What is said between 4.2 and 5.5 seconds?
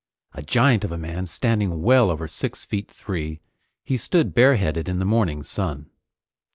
bareheaded in the morning